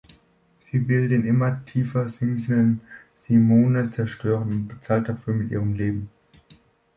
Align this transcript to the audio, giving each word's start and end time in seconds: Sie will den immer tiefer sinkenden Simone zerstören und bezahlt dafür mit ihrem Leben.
Sie 0.63 0.87
will 0.87 1.09
den 1.09 1.25
immer 1.25 1.63
tiefer 1.63 2.07
sinkenden 2.07 2.81
Simone 3.13 3.91
zerstören 3.91 4.49
und 4.49 4.67
bezahlt 4.67 5.07
dafür 5.07 5.35
mit 5.35 5.51
ihrem 5.51 5.75
Leben. 5.75 6.09